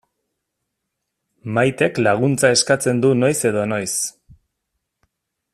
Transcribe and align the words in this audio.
Maitek 1.57 2.01
laguntza 2.07 2.53
eskatzen 2.57 3.05
du 3.07 3.15
noiz 3.21 3.37
edo 3.53 3.71
noiz. 3.75 3.95